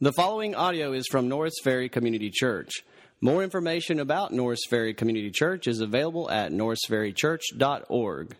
[0.00, 2.84] The following audio is from Norris Ferry Community Church.
[3.20, 8.36] More information about Norris Ferry Community Church is available at norrisferrychurch.org.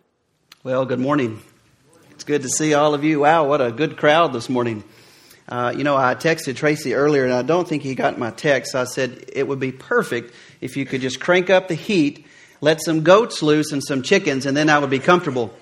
[0.63, 1.41] Well, good morning.
[2.11, 3.19] It's good to see all of you.
[3.19, 4.85] Wow, what a good crowd this morning.
[5.49, 8.73] Uh, you know, I texted Tracy earlier, and I don't think he got my text.
[8.73, 12.25] I said it would be perfect if you could just crank up the heat,
[12.61, 15.53] let some goats loose and some chickens, and then I would be comfortable.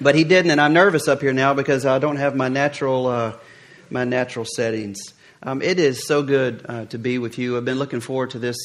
[0.00, 3.08] But he didn't, and I'm nervous up here now because I don't have my natural.
[3.08, 3.32] Uh,
[3.90, 5.14] my natural settings.
[5.42, 7.56] Um, it is so good uh, to be with you.
[7.56, 8.56] I've been looking forward to this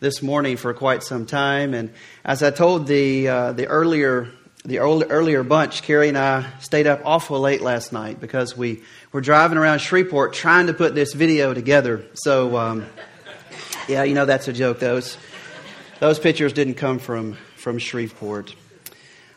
[0.00, 1.90] this morning for quite some time, and
[2.24, 4.28] as I told the uh, the earlier
[4.64, 8.82] the earlier bunch, Carrie and I stayed up awful late last night because we
[9.12, 12.04] were driving around Shreveport trying to put this video together.
[12.14, 12.86] So, um,
[13.88, 14.80] yeah, you know that's a joke.
[14.80, 15.16] Those
[16.00, 18.54] those pictures didn't come from from Shreveport.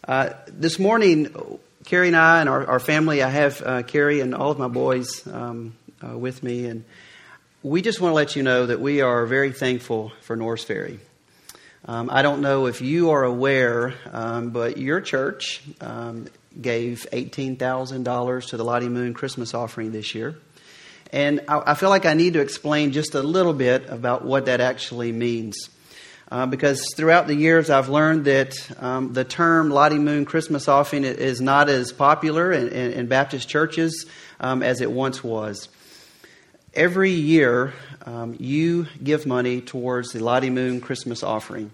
[0.07, 1.59] Uh, this morning,
[1.91, 4.69] Carrie and I and our, our family, I have uh, Carrie and all of my
[4.69, 6.85] boys um, uh, with me, and
[7.63, 11.01] we just want to let you know that we are very thankful for Norris Ferry.
[11.83, 16.29] Um, I don't know if you are aware, um, but your church um,
[16.61, 20.37] gave $18,000 to the Lottie Moon Christmas offering this year.
[21.11, 24.45] And I, I feel like I need to explain just a little bit about what
[24.45, 25.69] that actually means.
[26.31, 31.03] Uh, because throughout the years I've learned that um, the term Lottie Moon Christmas offering
[31.03, 34.05] is not as popular in, in, in Baptist churches
[34.39, 35.67] um, as it once was.
[36.73, 37.73] Every year,
[38.05, 41.71] um, you give money towards the Lottie Moon Christmas offering.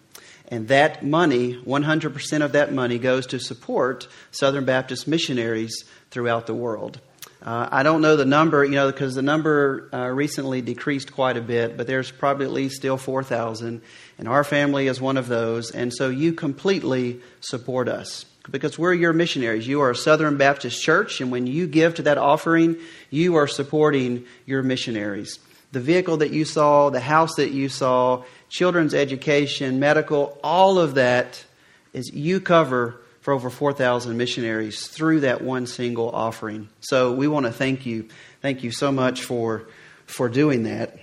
[0.48, 6.56] And that money, 100% of that money, goes to support Southern Baptist missionaries throughout the
[6.56, 7.00] world.
[7.48, 11.38] Uh, I don't know the number, you know, because the number uh, recently decreased quite
[11.38, 13.82] a bit, but there's probably at least still 4,000,
[14.18, 15.72] and our family is one of those.
[15.72, 19.66] And so you completely support us because we're your missionaries.
[19.66, 22.76] You are a Southern Baptist church, and when you give to that offering,
[23.12, 25.40] you are supporting your missionaries.
[25.72, 30.96] The vehicle that you saw, the house that you saw, children's education, medical, all of
[30.96, 31.46] that
[31.94, 36.70] is you cover for over 4,000 missionaries through that one single offering.
[36.80, 38.08] So we want to thank you.
[38.42, 39.68] Thank you so much for,
[40.06, 40.98] for doing that.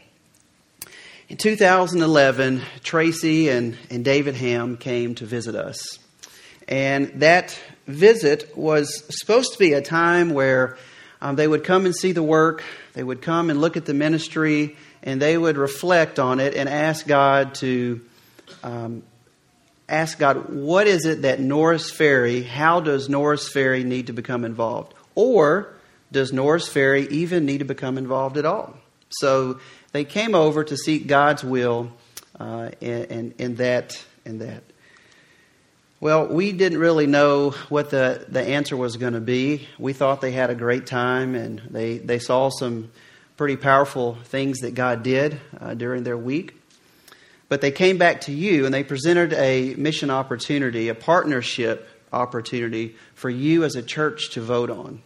[1.29, 5.99] In 2011, Tracy and, and David Ham came to visit us.
[6.67, 10.79] And that visit was supposed to be a time where
[11.21, 12.65] um, they would come and see the work,
[12.95, 16.71] they would come and look at the ministry, and they would reflect on it and
[16.71, 18.01] ask God to
[18.63, 19.03] um,
[19.89, 24.45] ask God, what is it that Norris Ferry, how does Norris Ferry need to become
[24.45, 24.95] involved?
[25.15, 25.75] Or
[26.11, 28.77] does Norris Ferry even need to become involved at all?
[29.11, 29.61] So
[29.93, 31.93] they came over to seek God's will
[32.39, 34.03] uh, in, in, in, that.
[34.25, 34.65] In that.
[36.01, 39.69] Well, we didn't really know what the, the answer was going to be.
[39.79, 42.91] We thought they had a great time and they, they saw some
[43.37, 46.61] pretty powerful things that God did uh, during their week.
[47.49, 52.97] But they came back to you and they presented a mission opportunity, a partnership opportunity
[53.15, 55.03] for you as a church to vote on.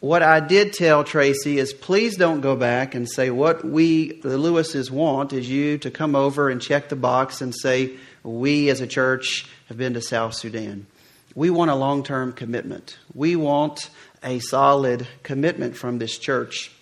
[0.00, 4.38] What I did tell Tracy is please don't go back and say what we, the
[4.38, 8.80] Lewises, want is you to come over and check the box and say, we as
[8.80, 10.86] a church have been to South Sudan.
[11.34, 12.98] We want a long term commitment.
[13.14, 13.90] We want
[14.22, 16.72] a solid commitment from this church.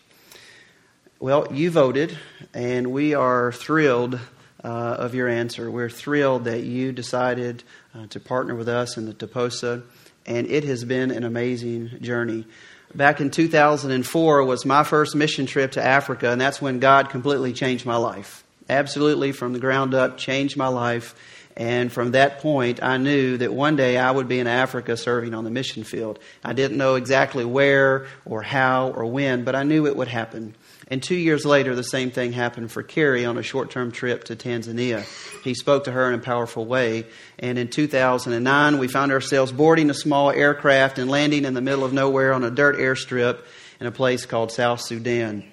[1.19, 2.17] Well, you voted,
[2.55, 4.21] and we are thrilled
[4.65, 5.71] uh, of your answer.
[5.71, 7.63] We're thrilled that you decided
[7.95, 9.83] uh, to partner with us in the Toposa,
[10.27, 12.47] and it has been an amazing journey.
[12.95, 17.53] Back in 2004 was my first mission trip to Africa, and that's when God completely
[17.53, 18.45] changed my life.
[18.69, 21.15] Absolutely, from the ground up, changed my life.
[21.57, 25.35] And from that point, I knew that one day I would be in Africa serving
[25.35, 26.21] on the mission field.
[26.45, 30.55] I didn't know exactly where or how or when, but I knew it would happen.
[30.91, 34.25] And two years later, the same thing happened for Carrie on a short term trip
[34.25, 35.05] to Tanzania.
[35.45, 37.05] He spoke to her in a powerful way.
[37.39, 41.85] And in 2009, we found ourselves boarding a small aircraft and landing in the middle
[41.85, 43.45] of nowhere on a dirt airstrip
[43.81, 45.45] in a place called South Sudan.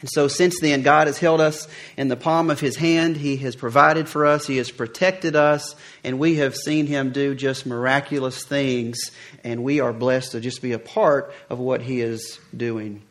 [0.00, 3.16] And so, since then, God has held us in the palm of His hand.
[3.16, 5.74] He has provided for us, He has protected us,
[6.04, 9.10] and we have seen Him do just miraculous things.
[9.42, 13.02] And we are blessed to just be a part of what He is doing.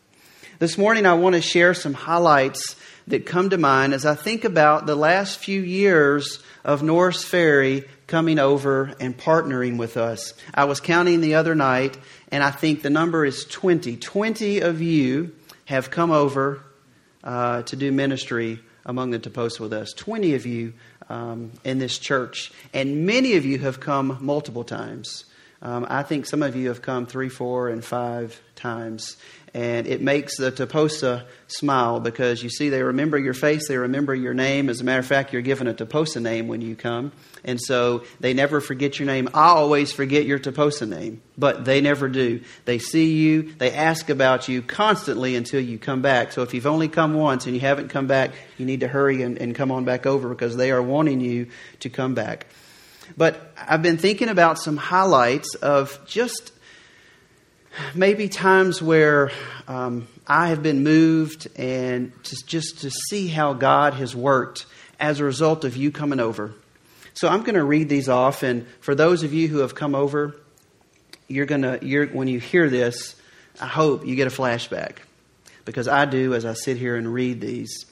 [0.63, 2.77] This morning, I want to share some highlights
[3.07, 7.83] that come to mind as I think about the last few years of Norris Ferry
[8.07, 10.33] coming over and partnering with us.
[10.54, 11.98] I was counting the other night,
[12.31, 13.98] and I think the number is 20.
[13.98, 16.63] 20 of you have come over
[17.25, 19.92] uh, to do ministry among the Toposa with us.
[19.92, 20.75] 20 of you
[21.10, 25.25] um, in this church, and many of you have come multiple times.
[25.63, 29.15] Um, I think some of you have come three, four, and five times.
[29.53, 34.15] And it makes the Toposa smile because you see, they remember your face, they remember
[34.15, 34.67] your name.
[34.67, 37.11] As a matter of fact, you're given a Toposa name when you come.
[37.44, 39.29] And so they never forget your name.
[39.31, 42.41] I always forget your Toposa name, but they never do.
[42.65, 46.31] They see you, they ask about you constantly until you come back.
[46.31, 49.21] So if you've only come once and you haven't come back, you need to hurry
[49.21, 51.50] and, and come on back over because they are wanting you
[51.81, 52.47] to come back.
[53.15, 56.51] But I've been thinking about some highlights of just
[57.95, 59.31] maybe times where
[59.67, 64.65] um, I have been moved and just, just to see how God has worked
[64.99, 66.53] as a result of you coming over.
[67.13, 69.93] So I'm going to read these off, and for those of you who have come
[69.95, 70.35] over,
[71.27, 73.15] you're going to, you're, when you hear this,
[73.61, 74.97] I hope you get a flashback
[75.65, 77.85] because I do as I sit here and read these.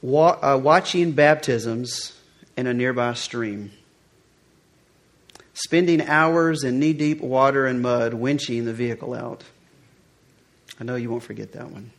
[0.00, 2.16] Wa- uh, watching baptisms
[2.56, 3.72] in a nearby stream
[5.54, 9.44] spending hours in knee deep water and mud winching the vehicle out.
[10.80, 11.90] I know you won't forget that one.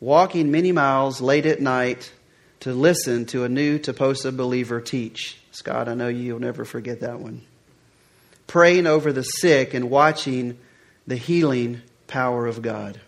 [0.00, 2.12] Walking many miles late at night
[2.60, 5.38] to listen to a new Toposa believer teach.
[5.52, 7.42] Scott, I know you'll never forget that one.
[8.46, 10.58] Praying over the sick and watching
[11.06, 13.00] the healing power of God.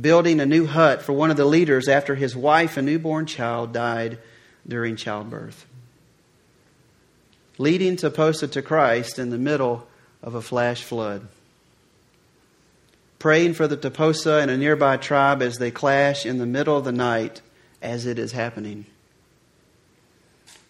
[0.00, 3.72] Building a new hut for one of the leaders after his wife and newborn child
[3.72, 4.18] died
[4.66, 5.65] during childbirth
[7.58, 9.86] leading Toposa to Christ in the middle
[10.22, 11.26] of a flash flood.
[13.18, 16.84] Praying for the Toposa and a nearby tribe as they clash in the middle of
[16.84, 17.40] the night
[17.80, 18.86] as it is happening.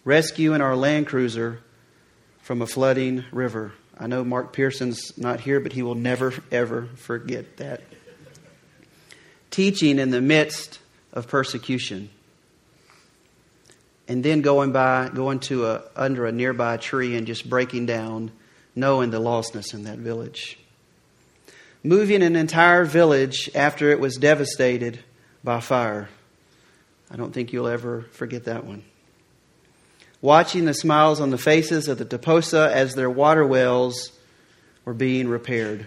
[0.05, 1.59] Rescuing our Land Cruiser
[2.41, 3.73] from a flooding river.
[3.97, 7.81] I know Mark Pearson's not here, but he will never, ever forget that.
[9.51, 10.79] Teaching in the midst
[11.11, 12.09] of persecution
[14.07, 18.31] and then going by, going to a, under a nearby tree and just breaking down,
[18.75, 20.57] knowing the lostness in that village.
[21.83, 24.99] Moving an entire village after it was devastated
[25.43, 26.09] by fire.
[27.11, 28.83] I don't think you'll ever forget that one.
[30.21, 34.11] Watching the smiles on the faces of the Toposa as their water wells
[34.83, 35.85] were being repaired.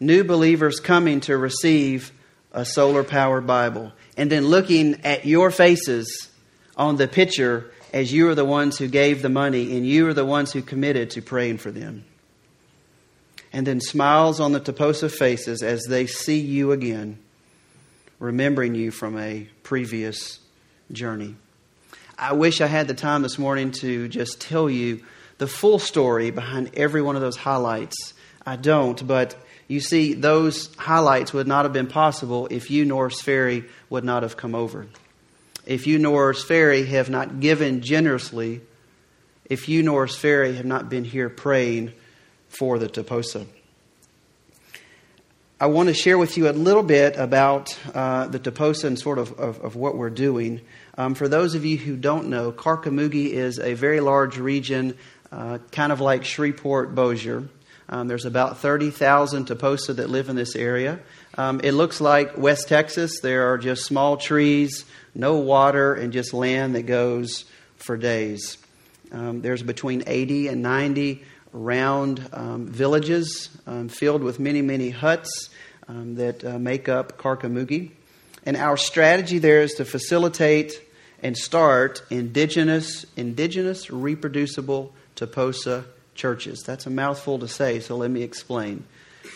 [0.00, 2.12] New believers coming to receive
[2.52, 3.92] a solar powered Bible.
[4.16, 6.28] And then looking at your faces
[6.76, 10.14] on the picture as you are the ones who gave the money and you are
[10.14, 12.04] the ones who committed to praying for them.
[13.52, 17.18] And then smiles on the Toposa faces as they see you again,
[18.18, 20.40] remembering you from a previous
[20.92, 21.36] journey.
[22.18, 25.02] I wish I had the time this morning to just tell you
[25.38, 28.14] the full story behind every one of those highlights.
[28.44, 29.36] I don't, but
[29.68, 34.22] you see, those highlights would not have been possible if you, Norris Ferry, would not
[34.22, 34.86] have come over
[35.66, 38.60] if you, Norris Ferry, have not given generously,
[39.44, 41.92] if you, Norris Ferry, have not been here praying
[42.48, 43.46] for the Toposa.
[45.58, 49.18] I want to share with you a little bit about uh, the Toposa and sort
[49.18, 50.60] of, of, of what we're doing.
[50.98, 54.96] Um, for those of you who don't know, Karkamugi is a very large region,
[55.32, 57.48] uh, kind of like Shreveport Bossier.
[57.88, 60.98] Um, there's about 30,000 Toposa that live in this area.
[61.38, 63.20] Um, it looks like West Texas.
[63.20, 64.84] There are just small trees,
[65.16, 67.44] no water, and just land that goes
[67.76, 68.58] for days.
[69.12, 75.50] Um, there's between 80 and 90 round um, villages um, filled with many, many huts
[75.88, 77.90] um, that uh, make up Karkamugi.
[78.44, 80.80] And our strategy there is to facilitate
[81.22, 86.62] and start indigenous, indigenous reproducible Toposa churches.
[86.62, 88.84] That's a mouthful to say, so let me explain.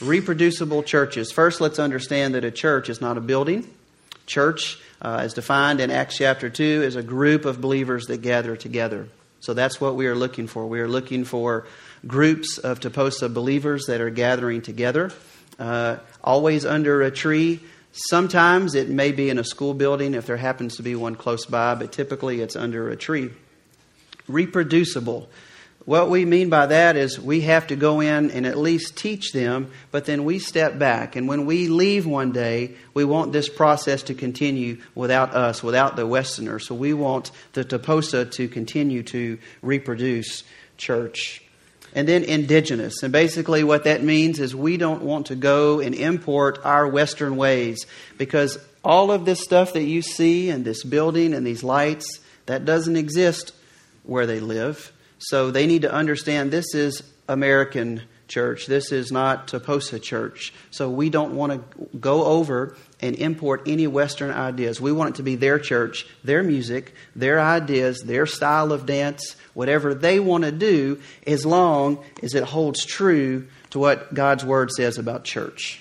[0.01, 1.33] Reproducible churches.
[1.33, 3.69] First, let's understand that a church is not a building.
[4.27, 8.57] Church uh, as defined in Acts chapter 2, is a group of believers that gather
[8.57, 9.09] together.
[9.41, 10.67] So that's what we are looking for.
[10.67, 11.67] We are looking for
[12.07, 15.11] groups of Toposa believers that are gathering together,
[15.59, 17.61] uh, always under a tree.
[17.93, 21.47] Sometimes it may be in a school building if there happens to be one close
[21.47, 23.31] by, but typically it's under a tree.
[24.29, 25.29] Reproducible.
[25.87, 29.33] What we mean by that is we have to go in and at least teach
[29.33, 31.17] them, but then we step back.
[31.17, 35.97] And when we leave one day, we want this process to continue without us, without
[35.97, 36.59] the Westerner.
[36.59, 40.45] So we want the Toposa to continue to reproduce
[40.77, 41.43] church.
[41.95, 43.03] And then indigenous.
[43.03, 47.37] And basically, what that means is we don't want to go and import our Western
[47.37, 47.85] ways
[48.17, 52.65] because all of this stuff that you see and this building and these lights, that
[52.65, 53.53] doesn't exist
[54.05, 54.93] where they live.
[55.21, 58.67] So they need to understand this is American church.
[58.67, 60.55] This is not Toposa church.
[60.71, 64.81] So we don't want to go over and import any Western ideas.
[64.81, 69.37] We want it to be their church, their music, their ideas, their style of dance,
[69.53, 74.71] whatever they want to do, as long as it holds true to what God's Word
[74.71, 75.81] says about church.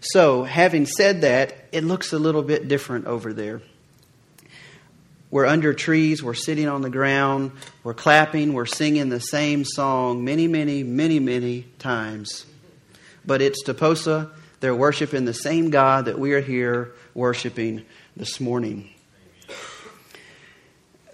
[0.00, 3.62] So, having said that, it looks a little bit different over there.
[5.34, 7.50] We're under trees, we're sitting on the ground,
[7.82, 12.46] we're clapping, we're singing the same song many, many, many, many times.
[13.26, 17.84] But it's Toposa, they're worshiping the same God that we are here worshiping
[18.16, 18.90] this morning.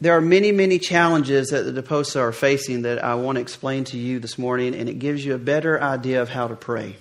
[0.02, 3.84] There are many, many challenges that the Toposa are facing that I want to explain
[3.84, 6.96] to you this morning, and it gives you a better idea of how to pray.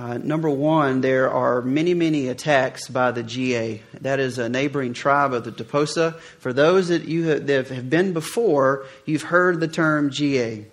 [0.00, 3.82] Uh, number one, there are many, many attacks by the GA.
[4.00, 6.18] That is a neighboring tribe of the Toposa.
[6.38, 10.64] For those that you have, that have been before, you've heard the term GA.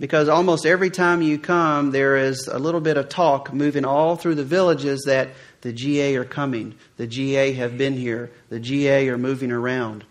[0.00, 4.16] Because almost every time you come, there is a little bit of talk moving all
[4.16, 5.28] through the villages that
[5.60, 6.74] the GA are coming.
[6.96, 8.30] The GA have been here.
[8.48, 10.04] The GA are moving around.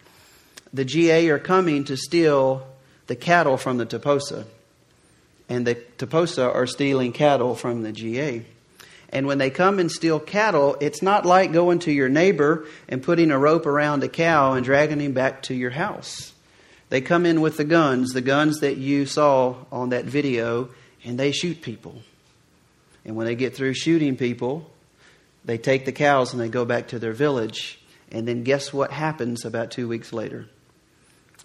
[0.72, 2.68] The GA are coming to steal
[3.08, 4.46] the cattle from the Toposa
[5.50, 8.46] and the Toposa are stealing cattle from the GA.
[9.10, 13.04] And when they come and steal cattle, it's not like going to your neighbor and
[13.04, 16.34] putting a rope around a cow and dragging him back to your house.
[16.90, 20.70] They come in with the guns, the guns that you saw on that video,
[21.04, 22.02] and they shoot people.
[23.06, 24.70] And when they get through shooting people,
[25.46, 27.80] they take the cows and they go back to their village.
[28.12, 30.48] And then guess what happens about two weeks later?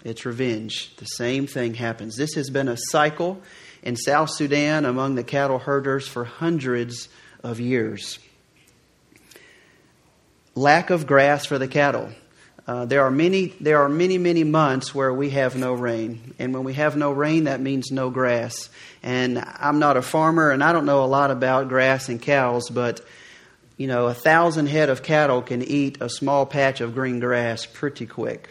[0.05, 0.95] It's revenge.
[0.97, 2.17] The same thing happens.
[2.17, 3.43] This has been a cycle
[3.83, 7.09] in South Sudan among the cattle herders for hundreds
[7.43, 8.19] of years.
[10.55, 12.11] Lack of grass for the cattle.
[12.69, 16.53] Uh, there are many there are many many months where we have no rain and
[16.53, 18.69] when we have no rain that means no grass
[19.03, 22.69] and i'm not a farmer and i don't know a lot about grass and cows
[22.69, 23.01] but
[23.79, 27.65] you know a thousand head of cattle can eat a small patch of green grass
[27.65, 28.51] pretty quick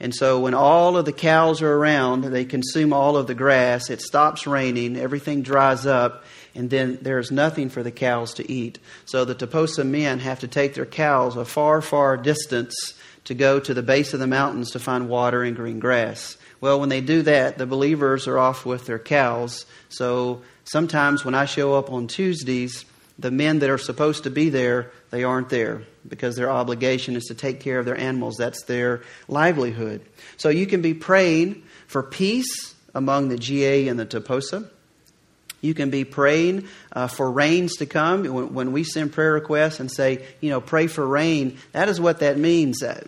[0.00, 3.90] and so when all of the cows are around, they consume all of the grass.
[3.90, 8.78] It stops raining, everything dries up, and then there's nothing for the cows to eat.
[9.04, 12.74] So the Toposa men have to take their cows a far, far distance
[13.24, 16.38] to go to the base of the mountains to find water and green grass.
[16.62, 19.66] Well, when they do that, the believers are off with their cows.
[19.90, 22.86] So sometimes when I show up on Tuesdays,
[23.18, 27.24] the men that are supposed to be there, they aren't there because their obligation is
[27.24, 28.36] to take care of their animals.
[28.36, 30.02] That's their livelihood.
[30.36, 34.68] So you can be praying for peace among the GA and the Toposa.
[35.60, 38.24] You can be praying uh, for rains to come.
[38.24, 42.00] When, when, we send prayer requests and say, you know, pray for rain, that is
[42.00, 42.82] what that means.
[42.82, 43.02] Uh,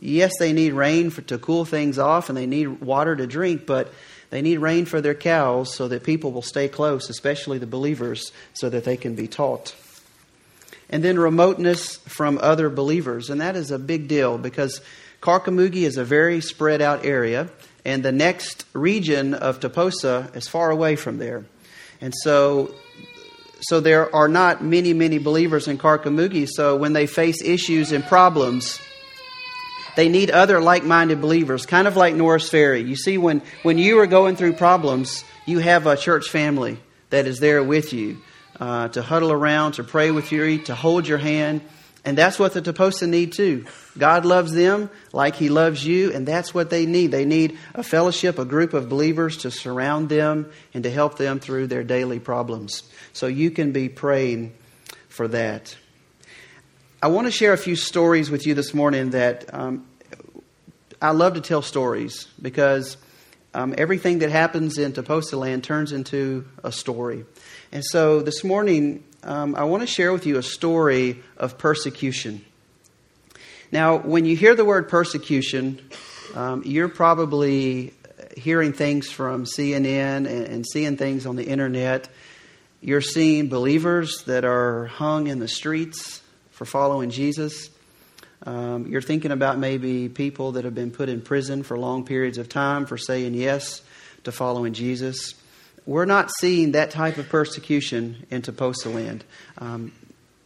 [0.00, 3.66] yes, they need rain for, to cool things off and they need water to drink,
[3.66, 3.92] but
[4.30, 8.32] they need rain for their cows so that people will stay close, especially the believers,
[8.54, 9.74] so that they can be taught.
[10.90, 13.30] And then remoteness from other believers.
[13.30, 14.80] And that is a big deal because
[15.20, 17.48] Karkamugi is a very spread out area,
[17.84, 21.44] and the next region of Toposa is far away from there.
[22.00, 22.74] And so
[23.60, 26.46] so there are not many, many believers in Karkamugi.
[26.48, 28.80] So when they face issues and problems,
[29.96, 32.82] they need other like minded believers, kind of like Norris Ferry.
[32.82, 36.78] You see, when, when you are going through problems, you have a church family
[37.10, 38.18] that is there with you
[38.60, 41.62] uh, to huddle around, to pray with you, to hold your hand.
[42.04, 43.66] And that's what the Toposa need too.
[43.98, 47.10] God loves them like He loves you, and that's what they need.
[47.10, 51.40] They need a fellowship, a group of believers to surround them and to help them
[51.40, 52.84] through their daily problems.
[53.12, 54.54] So you can be praying
[55.08, 55.76] for that.
[57.02, 59.86] I want to share a few stories with you this morning that um,
[61.00, 62.96] I love to tell stories because
[63.54, 67.24] um, everything that happens in Toposa land turns into a story.
[67.70, 72.42] And so this morning, um, I want to share with you a story of persecution.
[73.70, 75.82] Now, when you hear the word persecution,
[76.34, 77.92] um, you're probably
[78.38, 82.08] hearing things from CNN and, and seeing things on the internet.
[82.80, 87.68] You're seeing believers that are hung in the streets for following Jesus.
[88.44, 92.38] Um, you're thinking about maybe people that have been put in prison for long periods
[92.38, 93.82] of time for saying yes
[94.24, 95.34] to following Jesus.
[95.88, 99.24] We're not seeing that type of persecution in Toposa land.
[99.56, 99.92] Um,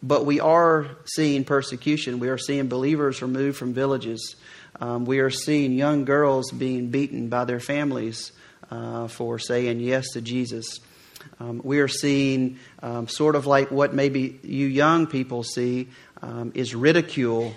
[0.00, 2.20] but we are seeing persecution.
[2.20, 4.36] We are seeing believers removed from villages.
[4.80, 8.30] Um, we are seeing young girls being beaten by their families
[8.70, 10.78] uh, for saying yes to Jesus.
[11.40, 15.88] Um, we are seeing um, sort of like what maybe you young people see
[16.22, 17.52] um, is ridicule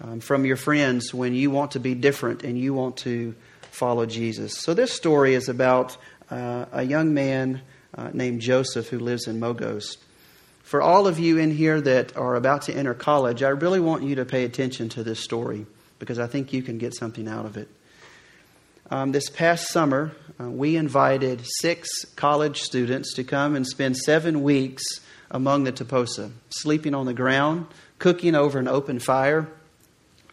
[0.00, 3.34] um, from your friends when you want to be different and you want to
[3.74, 4.56] follow Jesus.
[4.56, 5.96] So, this story is about
[6.30, 7.62] uh, a young man
[7.96, 9.96] uh, named Joseph who lives in Mogos.
[10.62, 14.02] For all of you in here that are about to enter college, I really want
[14.02, 15.66] you to pay attention to this story
[15.98, 17.68] because I think you can get something out of it.
[18.90, 24.42] Um, this past summer, uh, we invited six college students to come and spend seven
[24.42, 24.82] weeks
[25.30, 27.66] among the Toposa, sleeping on the ground,
[27.98, 29.48] cooking over an open fire.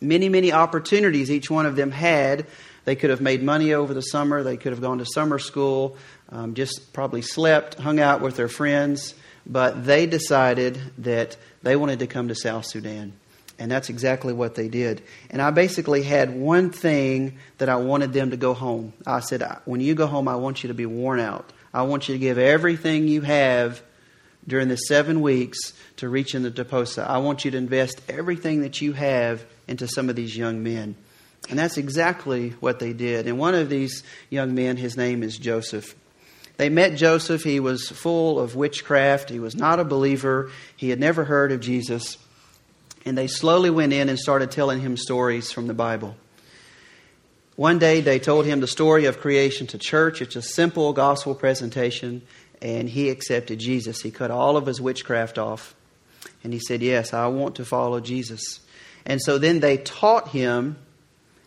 [0.01, 2.45] Many, many opportunities each one of them had.
[2.85, 5.97] They could have made money over the summer, they could have gone to summer school,
[6.29, 9.13] um, just probably slept, hung out with their friends,
[9.45, 13.13] but they decided that they wanted to come to South Sudan.
[13.59, 15.03] And that's exactly what they did.
[15.29, 18.93] And I basically had one thing that I wanted them to go home.
[19.05, 21.53] I said, when you go home, I want you to be worn out.
[21.71, 23.83] I want you to give everything you have
[24.47, 27.05] during the seven weeks to reach in the Toposa.
[27.07, 30.95] I want you to invest everything that you have into some of these young men.
[31.51, 33.27] And that's exactly what they did.
[33.27, 35.95] And one of these young men, his name is Joseph.
[36.55, 37.43] They met Joseph.
[37.43, 39.29] He was full of witchcraft.
[39.29, 40.49] He was not a believer.
[40.77, 42.17] He had never heard of Jesus.
[43.03, 46.15] And they slowly went in and started telling him stories from the Bible.
[47.57, 50.21] One day they told him the story of creation to church.
[50.21, 52.21] It's a simple gospel presentation,
[52.61, 54.01] and he accepted Jesus.
[54.01, 55.75] He cut all of his witchcraft off,
[56.43, 58.61] and he said, Yes, I want to follow Jesus.
[59.05, 60.77] And so then they taught him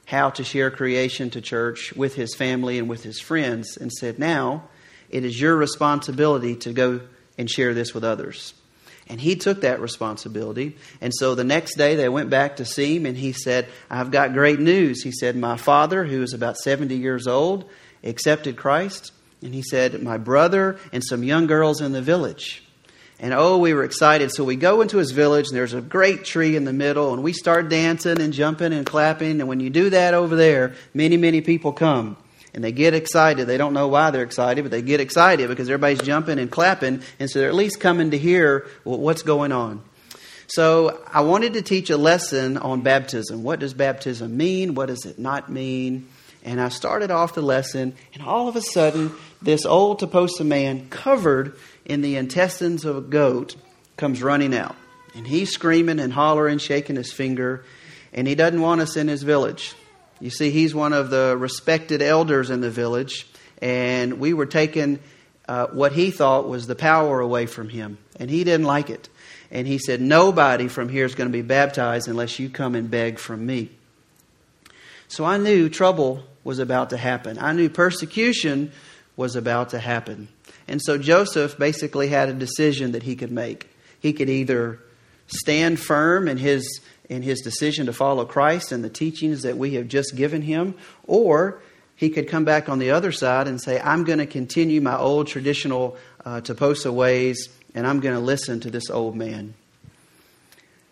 [0.07, 4.19] how to share creation to church with his family and with his friends, and said,
[4.19, 4.65] Now
[5.11, 7.01] it is your responsibility to go
[7.39, 8.55] and share this with others.
[9.07, 10.77] And he took that responsibility.
[11.01, 14.11] And so the next day they went back to see him and he said, I've
[14.11, 15.03] got great news.
[15.03, 17.69] He said, My father, who is about 70 years old,
[18.03, 19.13] accepted Christ.
[19.43, 22.64] And he said, My brother and some young girls in the village.
[23.21, 24.33] And oh, we were excited.
[24.33, 27.23] So we go into his village and there's a great tree in the middle and
[27.23, 29.41] we start dancing and jumping and clapping.
[29.41, 32.17] And when you do that over there, many, many people come
[32.55, 33.47] and they get excited.
[33.47, 37.03] They don't know why they're excited, but they get excited because everybody's jumping and clapping,
[37.19, 39.83] and so they're at least coming to hear what's going on.
[40.47, 43.43] So I wanted to teach a lesson on baptism.
[43.43, 44.75] What does baptism mean?
[44.75, 46.09] What does it not mean?
[46.45, 50.89] And I started off the lesson, and all of a sudden, this old Toposa man,
[50.91, 53.57] covered in the intestines of a goat,
[53.97, 54.77] comes running out.
[55.15, 57.65] And he's screaming and hollering, shaking his finger,
[58.13, 59.75] and he doesn't want us in his village.
[60.21, 63.27] You see, he's one of the respected elders in the village,
[63.61, 64.99] and we were taking
[65.47, 69.09] uh, what he thought was the power away from him, and he didn't like it.
[69.51, 72.91] And he said, Nobody from here is going to be baptized unless you come and
[72.91, 73.71] beg from me.
[75.09, 77.39] So I knew trouble was about to happen.
[77.39, 78.73] I knew persecution
[79.17, 80.29] was about to happen.
[80.67, 83.69] And so Joseph basically had a decision that he could make.
[84.01, 84.81] He could either
[85.27, 89.75] stand firm in his in his decision to follow Christ and the teachings that we
[89.75, 90.75] have just given him,
[91.07, 91.61] or
[91.97, 94.97] he could come back on the other side and say, I'm going to continue my
[94.97, 99.55] old traditional uh, Toposa ways and I'm going to listen to this old man.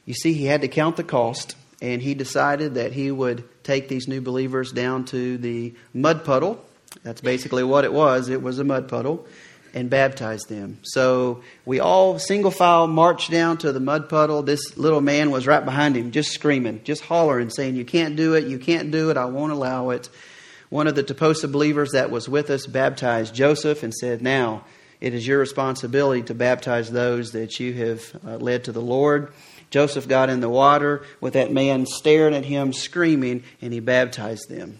[0.04, 3.88] You see, he had to count the cost, and he decided that he would take
[3.88, 6.62] these new believers down to the mud puddle.
[7.04, 8.28] That's basically what it was.
[8.28, 9.26] It was a mud puddle
[9.74, 10.78] and baptized them.
[10.82, 14.42] So we all single file marched down to the mud puddle.
[14.42, 18.34] This little man was right behind him, just screaming, just hollering, saying, You can't do
[18.34, 20.08] it, you can't do it, I won't allow it.
[20.68, 24.64] One of the Toposa believers that was with us baptized Joseph and said, Now
[25.00, 29.32] it is your responsibility to baptize those that you have uh, led to the Lord.
[29.70, 34.50] Joseph got in the water with that man staring at him, screaming, and he baptized
[34.50, 34.78] them.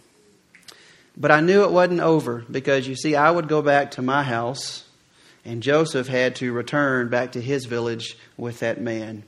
[1.16, 4.22] But I knew it wasn't over because you see, I would go back to my
[4.22, 4.84] house,
[5.44, 9.24] and Joseph had to return back to his village with that man.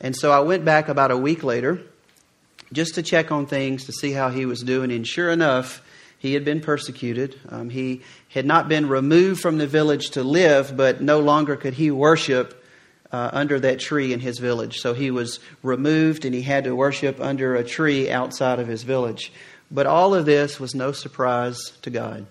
[0.00, 1.80] And so I went back about a week later
[2.72, 4.92] just to check on things to see how he was doing.
[4.92, 5.82] And sure enough,
[6.18, 7.38] he had been persecuted.
[7.48, 11.74] Um, he had not been removed from the village to live, but no longer could
[11.74, 12.62] he worship
[13.12, 14.78] uh, under that tree in his village.
[14.78, 18.82] So he was removed and he had to worship under a tree outside of his
[18.82, 19.32] village.
[19.70, 22.26] But all of this was no surprise to God.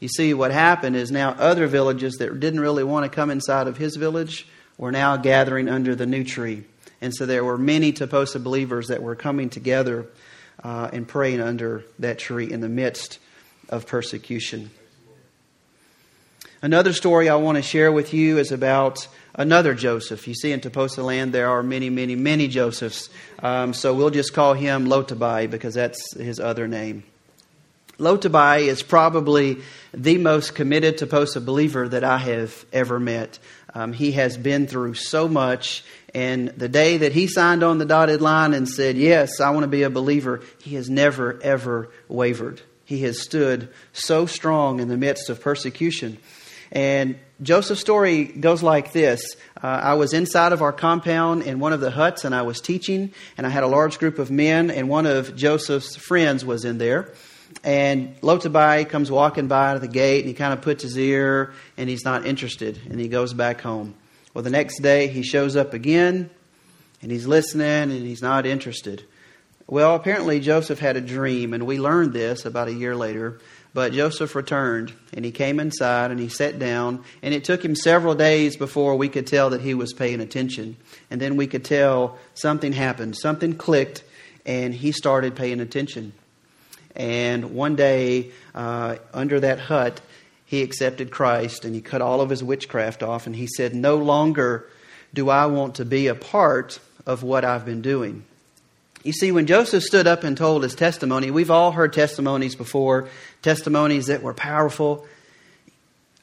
[0.00, 3.66] You see, what happened is now other villages that didn't really want to come inside
[3.66, 6.64] of his village were now gathering under the new tree.
[7.00, 10.06] And so there were many Toposa believers that were coming together
[10.62, 13.18] uh, and praying under that tree in the midst
[13.68, 14.70] of persecution.
[16.62, 19.06] Another story I want to share with you is about
[19.38, 20.28] another Joseph.
[20.28, 23.08] You see, in Toposa land, there are many, many, many Josephs.
[23.38, 27.04] Um, so we'll just call him Lotabai because that's his other name.
[27.98, 29.58] Lotabai is probably
[29.92, 33.38] the most committed Toposa believer that I have ever met.
[33.74, 37.84] Um, he has been through so much, and the day that he signed on the
[37.84, 41.90] dotted line and said, Yes, I want to be a believer, he has never, ever
[42.08, 42.60] wavered.
[42.84, 46.18] He has stood so strong in the midst of persecution.
[46.70, 49.36] And Joseph's story goes like this.
[49.62, 52.60] Uh, I was inside of our compound in one of the huts and I was
[52.60, 56.64] teaching, and I had a large group of men, and one of Joseph's friends was
[56.64, 57.12] in there.
[57.62, 61.52] And Lotabai comes walking by to the gate, and he kind of puts his ear,
[61.76, 63.94] and he's not interested, and he goes back home.
[64.34, 66.30] Well, the next day he shows up again,
[67.02, 69.04] and he's listening, and he's not interested.
[69.68, 73.38] Well, apparently Joseph had a dream, and we learned this about a year later
[73.74, 77.76] but Joseph returned, and he came inside and he sat down, and it took him
[77.76, 80.76] several days before we could tell that he was paying attention.
[81.10, 84.04] And then we could tell something happened, something clicked,
[84.46, 86.12] and he started paying attention.
[86.96, 90.00] And one day, uh, under that hut,
[90.44, 93.96] he accepted Christ and he cut all of his witchcraft off, and he said, No
[93.96, 94.66] longer
[95.12, 98.24] do I want to be a part of what I've been doing.
[99.04, 103.08] You see, when Joseph stood up and told his testimony, we've all heard testimonies before,
[103.42, 105.06] testimonies that were powerful.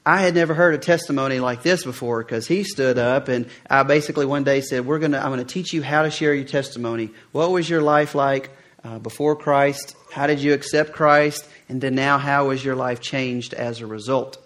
[0.06, 3.84] I had never heard a testimony like this before because he stood up and I
[3.84, 7.10] basically one day said, "We're gonna, I'm to teach you how to share your testimony.
[7.32, 8.52] What was your life like
[8.84, 9.96] uh, before Christ?
[10.12, 11.48] How did you accept Christ?
[11.68, 14.38] And then now, how was your life changed as a result?"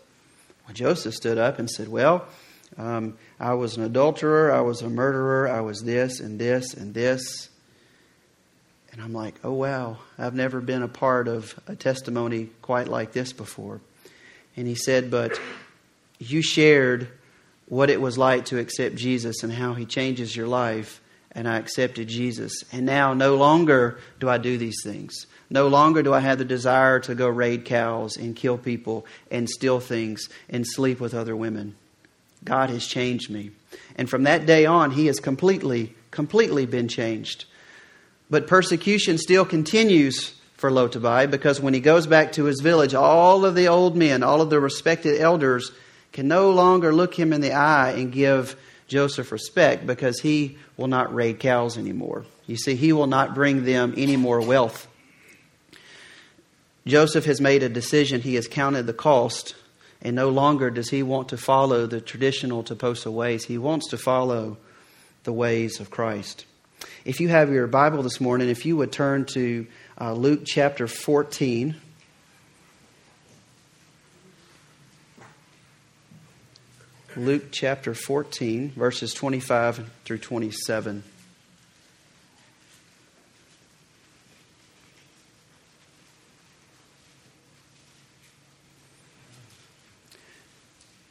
[0.66, 2.26] Well, Joseph stood up and said, "Well."
[2.78, 6.94] Um, I was an adulterer, I was a murderer, I was this and this and
[6.94, 7.50] this.
[8.92, 13.12] And I'm like, oh, wow, I've never been a part of a testimony quite like
[13.12, 13.82] this before.
[14.58, 15.40] And he said, but
[16.18, 17.08] you shared
[17.68, 21.02] what it was like to accept Jesus and how he changes your life.
[21.32, 22.64] And I accepted Jesus.
[22.72, 25.28] And now no longer do I do these things.
[25.50, 29.48] No longer do I have the desire to go raid cows and kill people and
[29.48, 31.76] steal things and sleep with other women.
[32.44, 33.52] God has changed me.
[33.96, 37.46] And from that day on, he has completely, completely been changed.
[38.30, 43.46] But persecution still continues for Lotabai because when he goes back to his village, all
[43.46, 45.72] of the old men, all of the respected elders,
[46.12, 48.56] can no longer look him in the eye and give
[48.88, 52.26] Joseph respect because he will not raid cows anymore.
[52.46, 54.88] You see, he will not bring them any more wealth.
[56.86, 58.22] Joseph has made a decision.
[58.22, 59.56] He has counted the cost,
[60.02, 63.46] and no longer does he want to follow the traditional Toposa ways.
[63.46, 64.58] He wants to follow
[65.24, 66.46] the ways of Christ.
[67.06, 69.68] If you have your Bible this morning, if you would turn to
[70.00, 71.76] uh, Luke chapter 14.
[77.18, 81.04] Luke chapter 14, verses 25 through 27.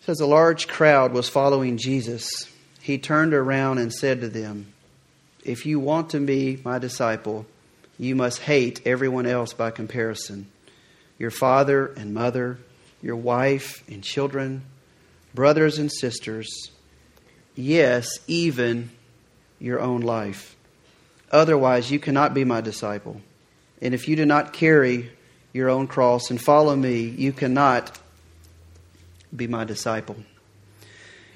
[0.01, 2.51] It says a large crowd was following Jesus.
[2.81, 4.73] He turned around and said to them,
[5.49, 7.47] if you want to be my disciple,
[7.99, 10.47] you must hate everyone else by comparison
[11.19, 12.59] your father and mother,
[13.03, 14.63] your wife and children,
[15.35, 16.71] brothers and sisters,
[17.57, 18.91] yes, even
[19.59, 20.55] your own life.
[21.33, 23.21] Otherwise, you cannot be my disciple.
[23.83, 25.11] And if you do not carry
[25.53, 27.99] your own cross and follow me, you cannot
[29.35, 30.17] be my disciple.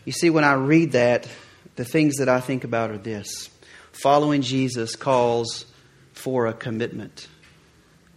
[0.05, 1.29] You see, when I read that,
[1.75, 3.51] the things that I think about are this
[3.93, 5.67] following Jesus calls
[6.13, 7.29] for a commitment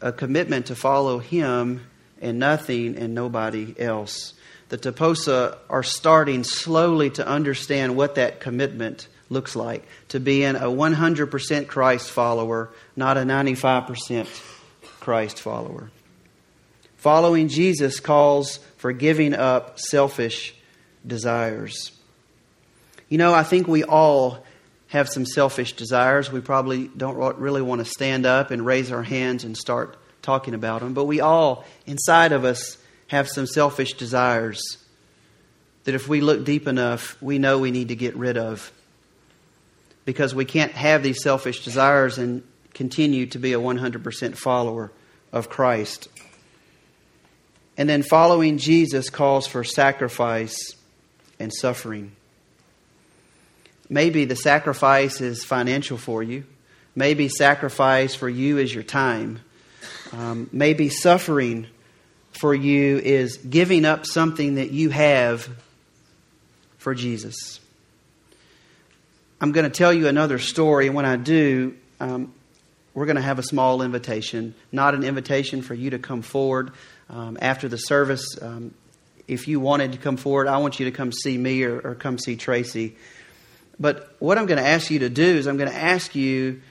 [0.01, 1.87] a commitment to follow Him
[2.21, 4.33] and nothing and nobody else.
[4.69, 10.67] The Toposa are starting slowly to understand what that commitment looks like to being a
[10.67, 14.27] 100% Christ follower, not a 95%
[14.99, 15.89] Christ follower.
[16.97, 20.55] Following Jesus calls for giving up selfish
[21.05, 21.91] desires.
[23.09, 24.44] You know, I think we all
[24.95, 26.31] have some selfish desires.
[26.31, 30.53] We probably don't really want to stand up and raise our hands and start talking
[30.53, 30.93] about them.
[30.93, 32.77] But we all, inside of us,
[33.07, 34.61] have some selfish desires
[35.83, 38.71] that if we look deep enough, we know we need to get rid of.
[40.05, 42.41] Because we can't have these selfish desires and
[42.73, 44.93] continue to be a 100% follower
[45.33, 46.07] of Christ.
[47.77, 50.55] And then following Jesus calls for sacrifice
[51.37, 52.13] and suffering.
[53.89, 56.45] Maybe the sacrifice is financial for you.
[56.95, 59.41] Maybe sacrifice for you is your time.
[60.13, 61.67] Um, maybe suffering
[62.31, 65.47] for you is giving up something that you have
[66.77, 67.59] for Jesus.
[69.41, 72.33] I'm going to tell you another story, and when I do, um,
[72.93, 76.71] we're going to have a small invitation, not an invitation for you to come forward
[77.09, 78.25] um, after the service.
[78.41, 78.73] Um,
[79.27, 81.95] if you wanted to come forward, I want you to come see me or, or
[81.95, 82.95] come see Tracy.
[83.79, 86.61] But what I'm going to ask you to do is I'm going to ask you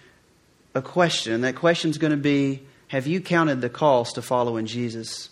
[0.74, 1.42] a question.
[1.42, 5.30] That question is going to be Have you counted the cost of following Jesus?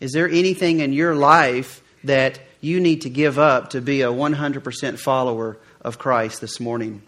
[0.00, 4.08] Is there anything in your life that you need to give up to be a
[4.08, 7.02] 100% follower of Christ this morning.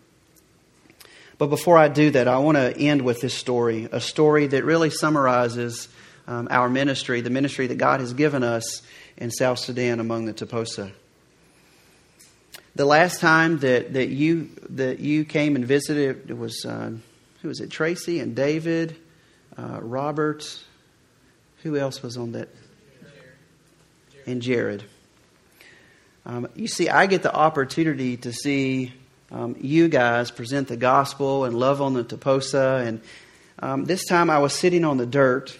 [1.38, 4.64] But before I do that, I want to end with this story, a story that
[4.64, 5.88] really summarizes
[6.26, 8.82] um, our ministry, the ministry that God has given us
[9.16, 10.92] in South Sudan among the Toposa.
[12.76, 16.92] The last time that, that you that you came and visited, it was uh,
[17.40, 17.70] who was it?
[17.70, 18.94] Tracy and David,
[19.56, 20.62] uh, Robert.
[21.62, 22.50] Who else was on that?
[24.26, 24.84] And Jared.
[26.26, 28.92] Um, you see, I get the opportunity to see
[29.30, 32.86] um, you guys present the gospel and love on the Toposa.
[32.86, 33.00] And
[33.58, 35.56] um, this time I was sitting on the dirt,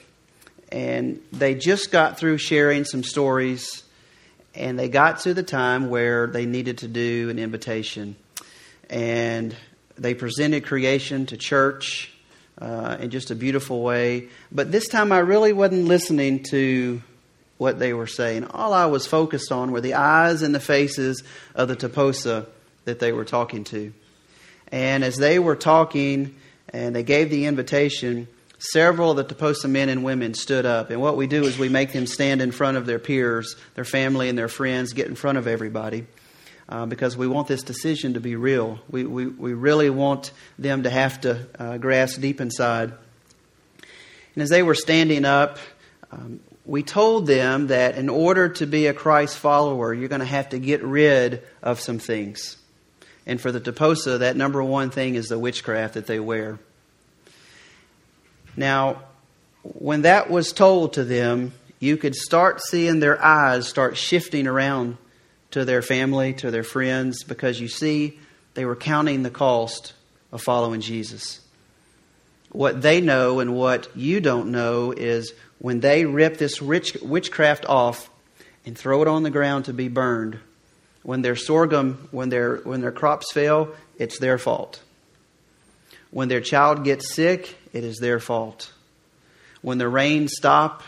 [0.70, 3.84] and they just got through sharing some stories,
[4.56, 8.16] and they got to the time where they needed to do an invitation.
[8.88, 9.54] And
[9.96, 12.12] they presented creation to church
[12.58, 14.28] uh, in just a beautiful way.
[14.50, 17.02] But this time I really wasn't listening to
[17.58, 18.44] what they were saying.
[18.44, 21.22] All I was focused on were the eyes and the faces
[21.54, 22.46] of the Toposa
[22.84, 23.92] that they were talking to.
[24.72, 26.34] And as they were talking
[26.72, 30.90] and they gave the invitation, several of the Toposa men and women stood up.
[30.90, 33.84] And what we do is we make them stand in front of their peers, their
[33.84, 36.06] family, and their friends, get in front of everybody.
[36.68, 38.80] Uh, because we want this decision to be real.
[38.90, 42.92] We, we, we really want them to have to uh, grasp deep inside.
[44.34, 45.58] And as they were standing up,
[46.10, 50.26] um, we told them that in order to be a Christ follower, you're going to
[50.26, 52.56] have to get rid of some things.
[53.26, 56.58] And for the Toposa, that number one thing is the witchcraft that they wear.
[58.56, 59.02] Now,
[59.62, 64.96] when that was told to them, you could start seeing their eyes start shifting around
[65.50, 68.18] to their family, to their friends, because you see,
[68.54, 69.92] they were counting the cost
[70.32, 71.40] of following Jesus.
[72.50, 77.66] What they know and what you don't know is when they rip this rich, witchcraft
[77.66, 78.10] off
[78.64, 80.38] and throw it on the ground to be burned,
[81.02, 84.82] when their sorghum, when their, when their crops fail, it's their fault.
[86.10, 88.72] When their child gets sick, it is their fault.
[89.60, 90.82] When the rain stop,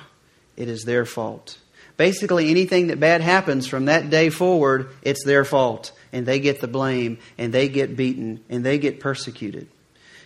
[0.56, 1.58] it is their fault.
[1.98, 5.92] Basically, anything that bad happens from that day forward, it's their fault.
[6.14, 9.68] And they get the blame, and they get beaten, and they get persecuted.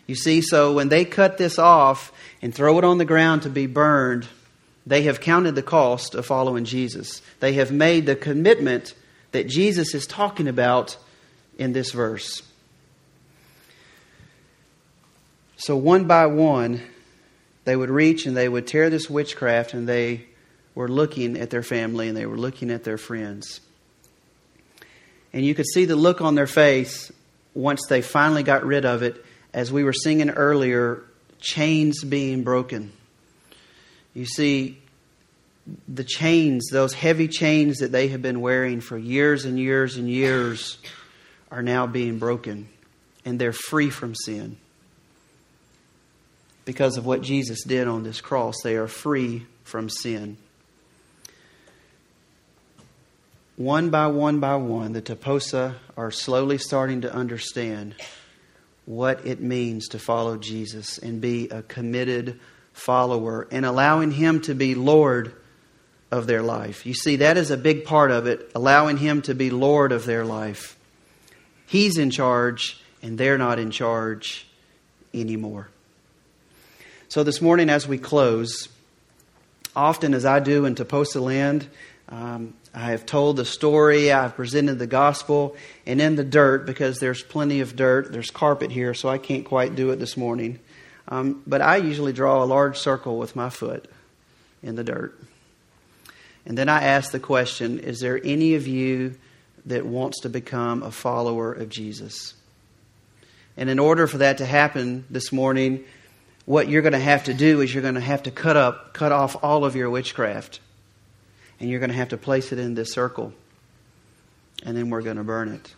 [0.06, 3.50] You see, so when they cut this off and throw it on the ground to
[3.50, 4.28] be burned,
[4.86, 7.22] they have counted the cost of following Jesus.
[7.40, 8.94] They have made the commitment
[9.32, 10.96] that Jesus is talking about
[11.58, 12.40] in this verse.
[15.64, 16.80] So, one by one,
[17.66, 20.26] they would reach and they would tear this witchcraft, and they
[20.74, 23.60] were looking at their family and they were looking at their friends.
[25.32, 27.12] And you could see the look on their face
[27.54, 31.04] once they finally got rid of it, as we were singing earlier,
[31.38, 32.90] chains being broken.
[34.14, 34.78] You see,
[35.86, 40.10] the chains, those heavy chains that they have been wearing for years and years and
[40.10, 40.78] years,
[41.52, 42.68] are now being broken.
[43.24, 44.56] And they're free from sin.
[46.64, 50.36] Because of what Jesus did on this cross, they are free from sin.
[53.56, 57.94] One by one by one, the Toposa are slowly starting to understand
[58.86, 62.40] what it means to follow Jesus and be a committed
[62.72, 65.34] follower and allowing Him to be Lord
[66.10, 66.86] of their life.
[66.86, 70.04] You see, that is a big part of it, allowing Him to be Lord of
[70.04, 70.76] their life.
[71.66, 74.46] He's in charge, and they're not in charge
[75.14, 75.68] anymore.
[77.12, 78.70] So, this morning, as we close,
[79.76, 81.68] often as I do in Toposa land,
[82.08, 87.00] um, I have told the story, I've presented the gospel, and in the dirt, because
[87.00, 90.58] there's plenty of dirt, there's carpet here, so I can't quite do it this morning.
[91.06, 93.90] Um, but I usually draw a large circle with my foot
[94.62, 95.14] in the dirt.
[96.46, 99.16] And then I ask the question Is there any of you
[99.66, 102.32] that wants to become a follower of Jesus?
[103.54, 105.84] And in order for that to happen this morning,
[106.44, 108.94] what you're going to have to do is you're going to have to cut up,
[108.94, 110.60] cut off all of your witchcraft.
[111.60, 113.32] And you're going to have to place it in this circle.
[114.64, 115.74] And then we're going to burn it.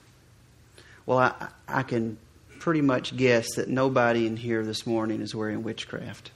[1.05, 2.17] Well, I, I can
[2.59, 6.31] pretty much guess that nobody in here this morning is wearing witchcraft.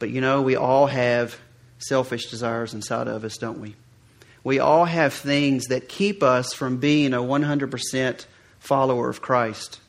[0.00, 1.38] But you know, we all have
[1.78, 3.76] selfish desires inside of us, don't we?
[4.42, 8.26] We all have things that keep us from being a 100%
[8.58, 9.80] follower of Christ.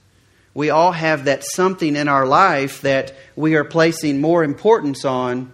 [0.57, 5.53] We all have that something in our life that we are placing more importance on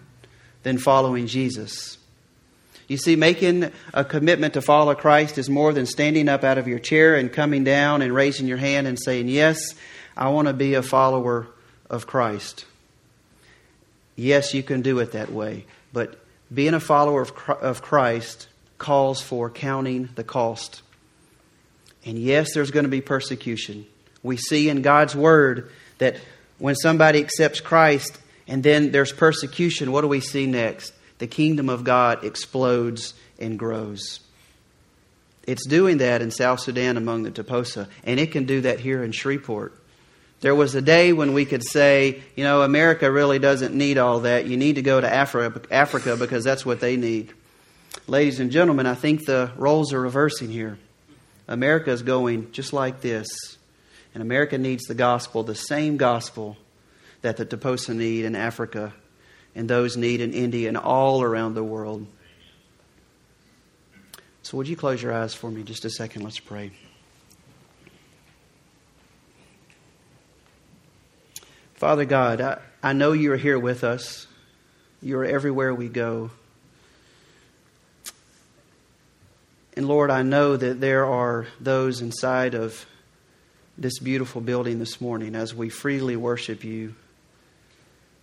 [0.64, 1.98] than following Jesus.
[2.88, 6.70] You see, making a commitment to follow Christ is more than standing up out of
[6.70, 9.76] your chair and coming down and raising your hand and saying, Yes,
[10.16, 11.48] I want to be a follower
[11.90, 12.64] of Christ.
[14.16, 15.66] Yes, you can do it that way.
[15.92, 16.18] But
[16.54, 17.28] being a follower
[17.60, 20.82] of Christ calls for counting the cost.
[22.06, 23.86] And yes, there's going to be persecution.
[24.24, 26.18] We see in God's Word that
[26.58, 30.94] when somebody accepts Christ and then there's persecution, what do we see next?
[31.20, 34.20] The kingdom of God explodes and grows.
[35.46, 39.04] It's doing that in South Sudan among the Toposa, and it can do that here
[39.04, 39.74] in Shreveport.
[40.40, 44.22] There was a day when we could say, you know, America really doesn't need all
[44.22, 44.46] that.
[44.46, 47.34] You need to go to Africa because that's what they need.
[48.08, 50.78] Ladies and gentlemen, I think the roles are reversing here.
[51.48, 53.28] America is going just like this.
[54.14, 56.58] And America needs the gospel, the same gospel
[57.22, 58.94] that the Toposa need in Africa
[59.56, 62.06] and those need in India and all around the world.
[64.44, 66.24] So, would you close your eyes for me just a second?
[66.24, 66.72] Let's pray.
[71.76, 74.28] Father God, I, I know you are here with us.
[75.02, 76.32] You are everywhere we go.
[79.76, 82.86] And Lord, I know that there are those inside of
[83.78, 86.94] this beautiful building this morning as we freely worship you.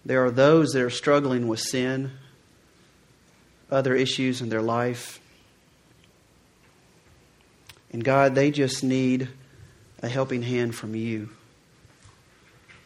[0.04, 2.12] There are those that are struggling with sin,
[3.70, 5.20] other issues in their life.
[7.92, 9.28] And God, they just need
[10.02, 11.28] a helping hand from you.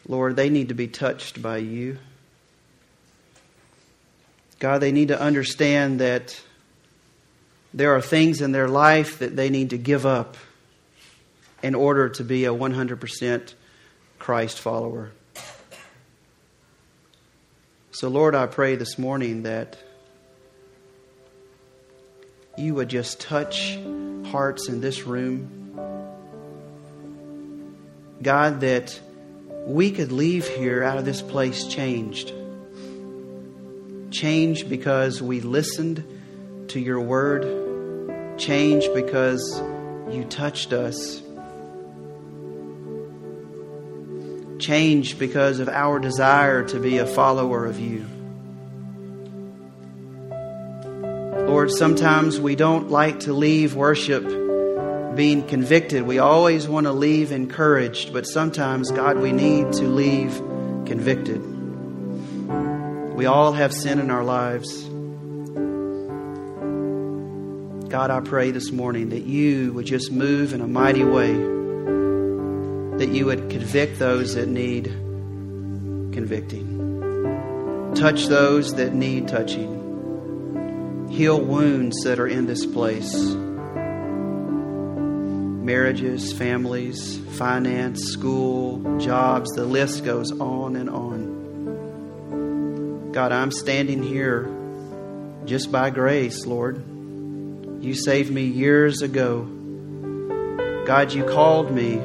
[0.07, 1.97] Lord, they need to be touched by you.
[4.59, 6.41] God, they need to understand that
[7.73, 10.37] there are things in their life that they need to give up
[11.65, 13.53] in order to be a 100%
[14.19, 15.09] Christ follower.
[17.89, 19.75] So, Lord, I pray this morning that
[22.55, 23.79] you would just touch
[24.25, 25.73] hearts in this room.
[28.21, 28.99] God, that
[29.65, 32.31] we could leave here out of this place changed.
[34.11, 36.03] Changed because we listened
[36.67, 39.41] to your word changed because
[40.11, 41.24] you touched us.
[44.59, 48.05] Changed because of our desire to be a follower of you.
[51.47, 54.23] Lord, sometimes we don't like to leave worship
[55.15, 56.03] being convicted.
[56.03, 60.35] We always want to leave encouraged, but sometimes, God, we need to leave
[60.85, 61.41] convicted.
[63.15, 64.83] We all have sin in our lives.
[67.89, 71.31] God, I pray this morning that you would just move in a mighty way,
[72.97, 74.85] that you would convict those that need
[76.13, 83.35] convicting, touch those that need touching, heal wounds that are in this place
[85.65, 91.35] marriages, families, finance, school, jobs, the list goes on and on.
[93.11, 94.47] God, I'm standing here
[95.45, 96.77] just by grace, Lord.
[97.81, 99.45] You saved me years ago.
[100.85, 101.99] God, you called me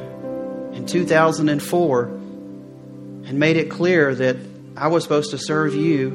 [0.73, 4.37] in 2004 and made it clear that
[4.75, 6.07] I was supposed to serve you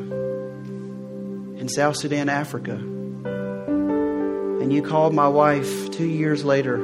[1.59, 2.75] in South Sudan, Africa.
[2.75, 6.77] And you called my wife two years later.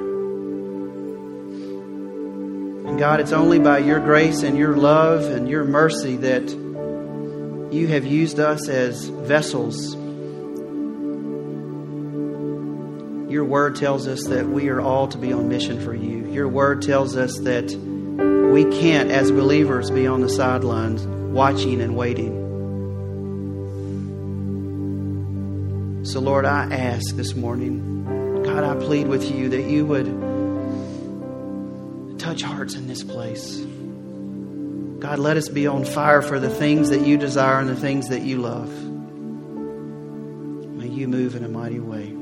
[2.87, 6.51] And God, it's only by your grace and your love and your mercy that
[7.73, 9.95] you have used us as vessels
[13.33, 16.31] Your word tells us that we are all to be on mission for you.
[16.31, 17.64] Your word tells us that
[18.53, 22.35] we can't, as believers, be on the sidelines watching and waiting.
[26.05, 30.09] So, Lord, I ask this morning, God, I plead with you that you would
[32.18, 33.61] touch hearts in this place.
[35.01, 38.11] God, let us be on fire for the things that you desire and the things
[38.11, 38.68] that you love.
[40.77, 42.22] May you move in a mighty way.